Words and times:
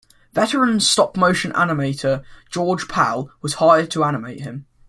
Veteran 0.33 0.79
stop-motion 0.79 1.51
animator 1.51 2.23
George 2.49 2.87
Pal 2.87 3.29
was 3.43 3.53
hired 3.61 3.91
to 3.91 4.03
animate 4.03 4.41
him. 4.41 4.65